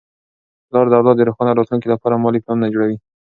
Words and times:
پلار 0.67 0.85
د 0.89 0.93
اولاد 0.99 1.15
د 1.17 1.21
روښانه 1.27 1.51
راتلونکي 1.55 1.87
لپاره 1.93 2.21
مالي 2.23 2.39
پلانونه 2.43 2.71
جوړوي. 2.73 2.97